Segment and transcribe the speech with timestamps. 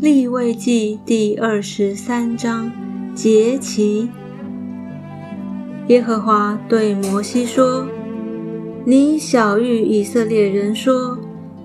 [0.00, 2.72] 立位记第二十三章
[3.14, 4.08] 节期。
[5.88, 7.86] 耶和华对摩西说
[8.86, 11.18] ：“你小谕以色列人说，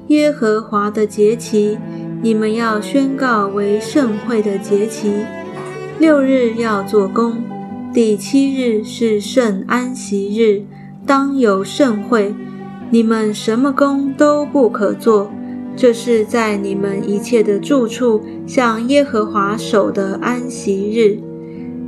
[0.07, 1.77] 耶和华的节期，
[2.21, 5.13] 你们要宣告为盛会的节期。
[5.97, 7.41] 六日要做工，
[7.93, 10.65] 第七日是圣安息日，
[11.05, 12.35] 当有盛会。
[12.89, 15.31] 你们什么工都不可做。”
[15.75, 21.19] 这是在你们一切的住处向耶和华守的安息日，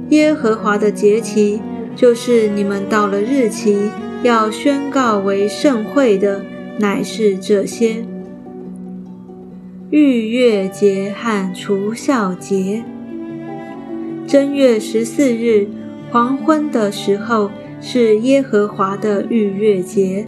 [0.10, 1.62] 耶和华的节期，
[1.96, 3.90] 就是你们到了日期
[4.24, 6.44] 要宣告为盛会的，
[6.80, 8.06] 乃是这些：
[9.90, 12.84] 逾越节和除孝节。
[14.28, 15.66] 正月十四日
[16.12, 20.28] 黄昏的时候是耶和华的逾越节。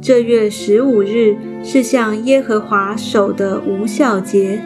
[0.00, 4.60] 这月十五日是向耶和华守的无效节，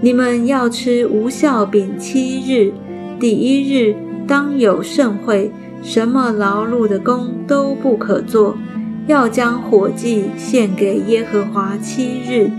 [0.00, 2.72] 你们要吃无效饼七日。
[3.18, 3.94] 第一日
[4.26, 5.50] 当有盛会，
[5.82, 8.56] 什么劳碌的工都不可做，
[9.08, 12.50] 要将火祭献给耶和华七日。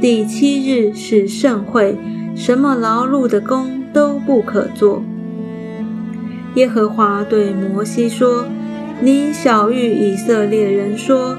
[0.00, 1.96] 第七日是盛会，
[2.34, 5.04] 什么劳碌的工都不可做。
[6.54, 8.46] 耶和华对摩西说
[9.00, 11.36] ：“你小谕以色列人说。”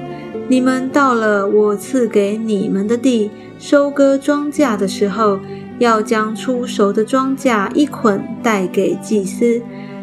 [0.50, 5.38] 你们到了我赐给你们的地，收割庄稼的时候，
[5.78, 9.60] 要将出熟的庄稼一捆带给祭司，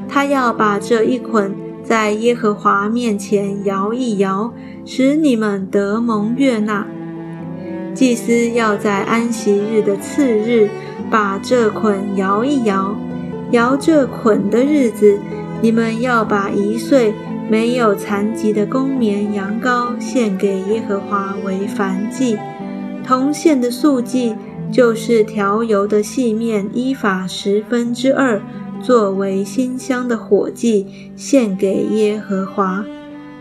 [0.08, 4.54] 他要把这一捆在耶和华面前摇一摇，
[4.86, 6.86] 使你们得蒙悦纳。
[7.96, 10.70] 祭司要在安息日的次日
[11.10, 12.96] 把这捆摇一摇，
[13.50, 15.18] 摇这捆的日子，
[15.62, 17.16] 你们要把一岁。
[17.48, 22.38] 没有残疾的公绵羊羔献给耶和华为燔祭，
[23.06, 24.36] 铜线的素祭
[24.72, 28.42] 就是调油的细面依法十分之二，
[28.82, 32.84] 作为馨香的火祭献给耶和华。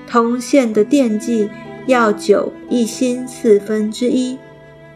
[0.07, 1.49] 铜线的奠祭
[1.87, 4.39] 要酒一心四分之一，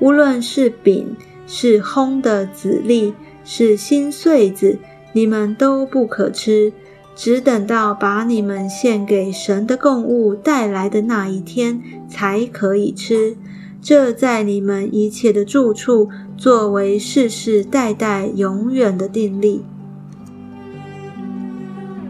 [0.00, 1.16] 无论是饼
[1.47, 4.78] 是烘的籽粒是新穗子，
[5.15, 6.71] 你们都不可吃。
[7.19, 13.37] 只等到把你们献给神的供物带来的那一天，才可以吃。
[13.83, 19.65] 这在你们一切的住处，作为世世代代永远的定例。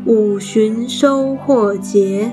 [0.05, 2.33] 五旬收获节，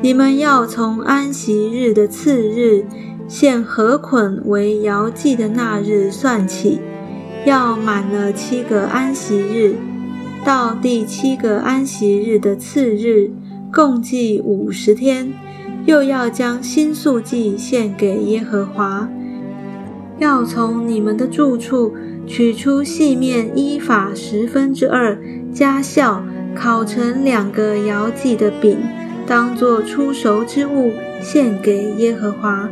[0.00, 2.86] 你们要从安息日的次日，
[3.28, 6.80] 献禾捆为摇祭的那日算起，
[7.44, 9.74] 要满了七个安息日。
[10.44, 13.30] 到第七个安息日的次日，
[13.72, 15.32] 共计五十天，
[15.84, 19.08] 又要将新素祭献给耶和华。
[20.18, 21.92] 要从你们的住处
[22.26, 25.18] 取出细面依法十分之二，
[25.52, 26.20] 加酵，
[26.54, 28.78] 烤成两个摇祭的饼，
[29.26, 32.68] 当作出熟之物献给耶和华。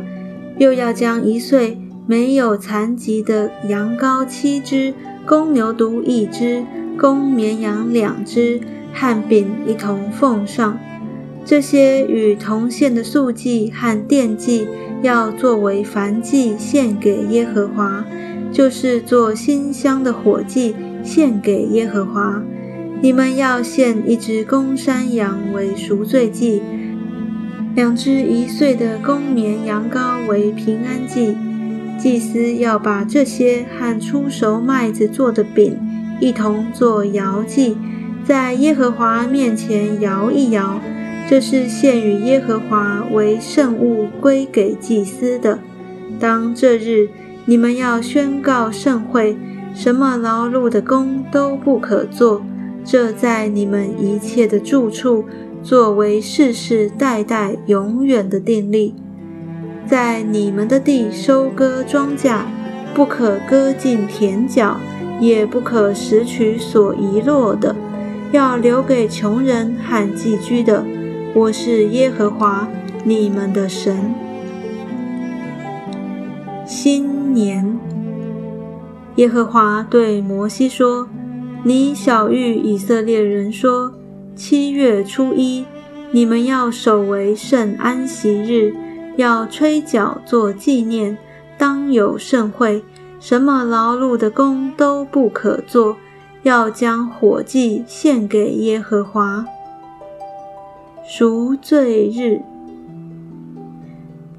[0.57, 1.77] 又要将一岁
[2.07, 4.93] 没有残疾的羊羔七只，
[5.25, 6.63] 公牛犊一只。
[6.99, 8.59] 公绵羊两只，
[8.93, 10.77] 和饼一同奉上。
[11.45, 14.67] 这些与铜线的素祭和奠祭，
[15.01, 18.05] 要作为燔祭献给耶和华，
[18.51, 22.43] 就是做馨香的火祭献给耶和华。
[23.01, 26.61] 你们要献一只公山羊为赎罪祭，
[27.73, 31.37] 两只一岁的公绵羊羔为平安祭。
[31.97, 35.77] 祭司要把这些和出熟麦子做的饼。
[36.19, 37.77] 一同做摇祭，
[38.23, 40.79] 在耶和华面前摇一摇，
[41.29, 45.59] 这是献与耶和华为圣物归给祭司的。
[46.19, 47.09] 当这日，
[47.45, 49.37] 你们要宣告盛会，
[49.73, 52.41] 什么劳碌的工都不可做。
[52.83, 55.25] 这在你们一切的住处，
[55.61, 58.95] 作为世世代代永远的定例。
[59.85, 62.41] 在你们的地收割庄稼，
[62.93, 64.77] 不可割尽田角。
[65.19, 67.75] 也不可拾取所遗落的，
[68.31, 70.85] 要留给穷人和寄居的。
[71.33, 72.67] 我是耶和华
[73.03, 74.13] 你们的神。
[76.65, 77.77] 新年，
[79.15, 81.07] 耶和华对摩西说
[81.63, 83.93] ：“你小谕以色列人说，
[84.35, 85.65] 七月初一，
[86.11, 88.73] 你们要守为圣安息日，
[89.17, 91.17] 要吹角做纪念，
[91.57, 92.83] 当有盛会。”
[93.19, 95.97] 什么劳碌的工都不可做，
[96.43, 99.45] 要将火祭献给耶和华。
[101.03, 102.41] 赎罪日，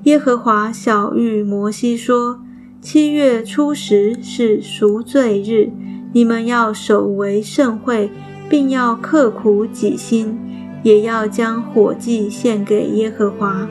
[0.04, 2.40] 耶和华小谕摩西说
[2.80, 5.70] ：“七月初十是赎罪日，
[6.14, 8.10] 你们要守为盛会，
[8.48, 10.38] 并要刻苦己心，
[10.82, 13.68] 也要将火祭献给耶和华。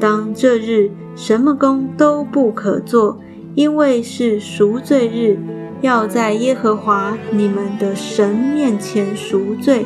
[0.00, 3.20] 当这日，什么工都不可做，
[3.54, 5.38] 因为是赎罪日，
[5.80, 9.84] 要在耶和华你们的神面前赎罪。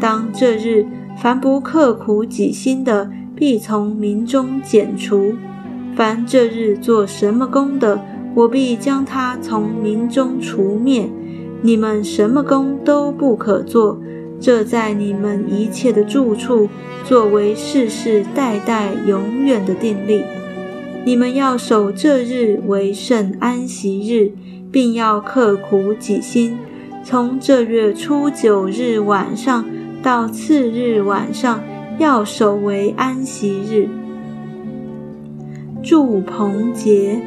[0.00, 0.86] 当这日，
[1.22, 5.34] 凡不刻苦己心的，必从民中剪除；
[5.94, 8.00] 凡这日做什么工的，
[8.34, 11.08] 我必将他从民中除灭。
[11.62, 13.98] 你们什么工都不可做，
[14.38, 16.68] 这在你们一切的住处，
[17.04, 20.22] 作为世世代代永远的定例。
[21.06, 24.32] 你们要守这日为圣安息日，
[24.72, 26.58] 并要刻苦己心，
[27.04, 29.64] 从这月初九日晚上。
[30.02, 31.62] 到次日晚上，
[31.98, 33.88] 要守为安息日。
[35.80, 37.20] 祝棚节，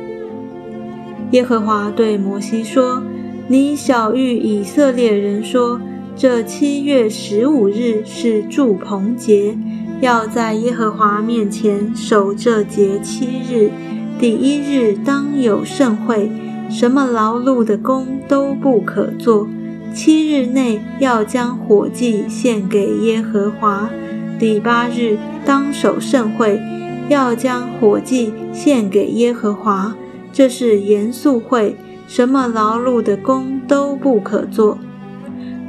[1.32, 3.02] 耶和华对摩西说
[3.48, 5.80] ：“你小谕以色列人说，
[6.18, 9.58] 这七月十五日是祝棚节，
[10.02, 13.72] 要在耶和华面前守这节七日。
[14.20, 16.32] 第一日当有盛会，
[16.70, 19.48] 什么劳碌的工都不可做。”
[19.92, 23.90] 七日内要将火祭献给耶和华，
[24.38, 26.62] 第八日当守盛会，
[27.10, 29.96] 要将火祭献给耶和华。
[30.32, 31.76] 这是严肃会，
[32.08, 34.78] 什么劳碌的工都不可做。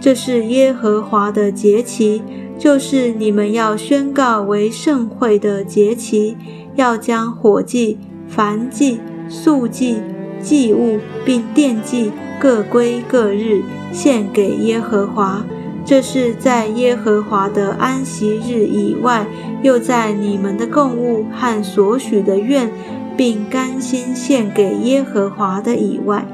[0.00, 2.22] 这是耶和华的节期，
[2.60, 6.36] 就是你们要宣告为盛会的节期，
[6.76, 7.98] 要将火祭、
[8.30, 9.96] 燔祭、素祭、
[10.42, 13.62] 祭物并奠祭各归各日。
[13.92, 15.44] 献给耶和华，
[15.84, 19.26] 这是在耶和华的安息日以外，
[19.62, 22.70] 又在你们的供物和所许的愿，
[23.16, 26.24] 并甘心献给耶和华的以外。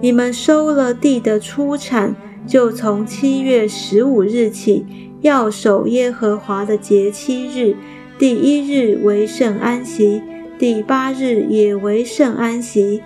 [0.00, 2.14] 你们收了地的出产，
[2.50, 4.84] 就从七月十五日起，
[5.20, 7.76] 要守耶和华的节七日。
[8.18, 10.20] 第一日为圣安息，
[10.58, 13.02] 第八日也为圣安息。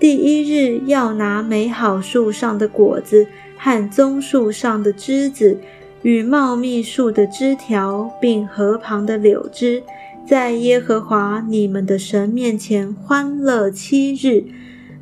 [0.00, 5.60] 第一日要拿美好树上的果子和棕树上的枝子，
[6.02, 9.84] 与茂密树的枝条，并河旁的柳枝，
[10.26, 14.46] 在耶和华你们的神面前欢乐七日。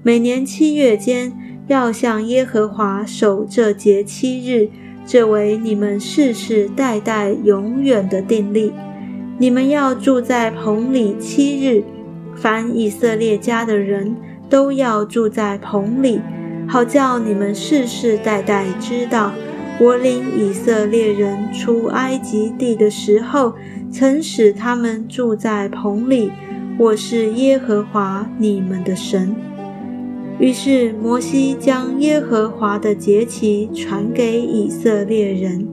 [0.03, 1.33] 每年七月间，
[1.69, 4.69] 要向耶和华守这节七日，
[5.07, 8.73] 这为你们世世代代永远的定例。
[9.39, 11.85] 你们要住在棚里七日，
[12.35, 14.17] 凡以色列家的人。
[14.51, 16.23] 都要住在棚里，
[16.67, 19.31] 好叫你们世世代代知道，
[19.79, 23.53] 我领以色列人出埃及地的时候，
[23.93, 26.33] 曾使他们住在棚里。
[26.79, 29.37] 我是耶和华你们的神。
[30.41, 35.68] 于是摩西将耶和华的节期传给以色列人。